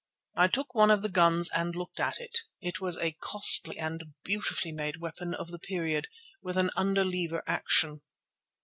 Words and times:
I 0.35 0.47
took 0.47 0.73
one 0.73 0.89
of 0.89 1.03
the 1.03 1.11
guns 1.11 1.47
and 1.51 1.75
looked 1.75 1.99
at 1.99 2.19
it. 2.19 2.39
It 2.59 2.81
was 2.81 2.97
a 2.97 3.11
costly 3.19 3.77
and 3.77 4.03
beautifully 4.23 4.71
made 4.71 4.97
weapon 4.97 5.35
of 5.35 5.49
the 5.51 5.59
period, 5.59 6.07
with 6.41 6.57
an 6.57 6.71
under 6.75 7.05
lever 7.05 7.43
action. 7.45 8.01